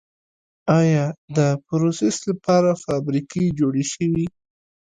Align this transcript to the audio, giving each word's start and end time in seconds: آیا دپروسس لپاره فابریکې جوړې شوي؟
آیا 0.79 1.03
دپروسس 1.35 2.17
لپاره 2.29 2.71
فابریکې 2.83 3.43
جوړې 3.59 3.83
شوي؟ 3.93 4.25